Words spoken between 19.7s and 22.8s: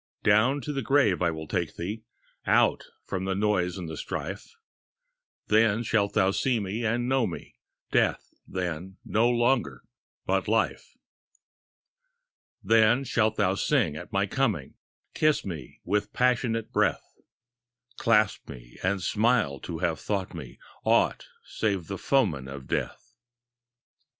have thought me Aught save the foeman of